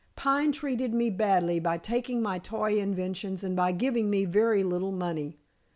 [0.15, 4.91] "Pine treated me badly by taking my toy inventions and by giving me very little
[4.91, 5.37] money.